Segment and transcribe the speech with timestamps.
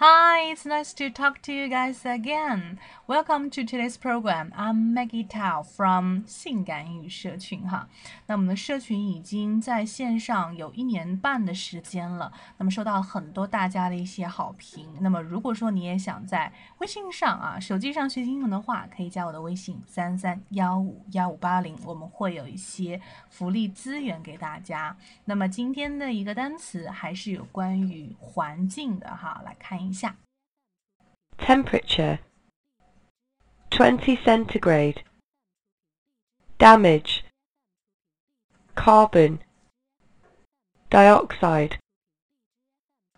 [0.00, 2.78] Hi, it's nice to talk to you guys again.
[3.08, 4.52] Welcome to today's program.
[4.56, 7.88] I'm Maggie Tao from 性感英语社群哈。
[8.26, 14.88] 那我们的社群已经在线上有一年半的时间了，那么收到很多大家的一些好评。
[15.00, 24.96] 那么如果说你也想在微信上啊、手机上学英文的话，可以加我的微信三三幺五幺五八零，我们会有一些福利资源给大家。
[25.24, 30.15] 那么今天的一个单词还是有关于环境的哈，来看一下。
[31.37, 32.19] temperature
[33.71, 35.03] 20 centigrade
[36.57, 37.23] damage
[38.75, 39.39] carbon
[40.89, 41.79] dioxide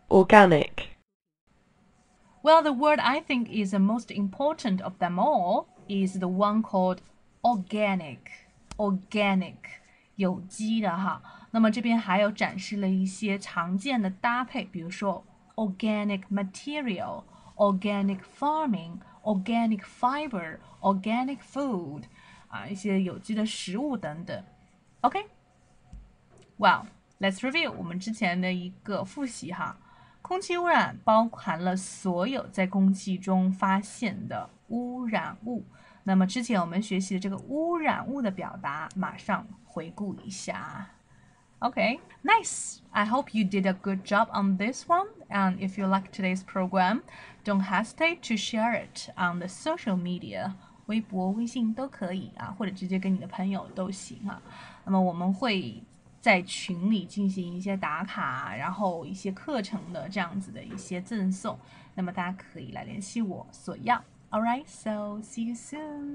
[0.09, 0.95] organic
[2.41, 6.61] Well, the word I think is the most important of them all is the one
[6.61, 6.99] called
[7.43, 8.19] organic.
[8.77, 9.55] Organic，
[10.15, 11.21] 有机的哈。
[11.51, 15.25] 那么这边还有展示了一些常见的搭配，比如说
[15.60, 17.24] organic material、
[17.56, 22.04] organic farming、organic fiber、organic food，
[22.48, 24.42] 啊，一些有机的食物等等。
[25.02, 25.26] OK。
[26.56, 26.86] Well,
[27.18, 29.76] let's review 我们之前的一个复习哈。
[30.22, 35.64] 空气污染包含了所有在空气中发现的污染物。
[36.04, 40.90] 那么之前我们学习的这个污染物的表达，马上回顾一下。
[41.61, 42.81] Okay, nice.
[42.91, 45.07] I hope you did a good job on this one.
[45.29, 47.01] And if you like today's program,
[47.43, 50.53] don't hesitate to share it on the social media.
[50.87, 54.39] 微博、微信都可以啊，或者直接跟你的朋友都行啊。
[54.83, 55.81] 那么我们会
[56.21, 61.57] 在群里进行一些打卡，然后一些课程的这样子的一些赠送。
[61.95, 64.03] 那么大家可以来联系我索要。
[64.29, 66.13] All right, so see you soon.